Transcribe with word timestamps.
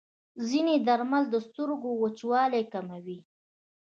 ځینې 0.47 0.75
درمل 0.87 1.23
د 1.33 1.35
سترګو 1.47 1.91
وچوالی 2.01 2.63
کموي. 2.73 3.19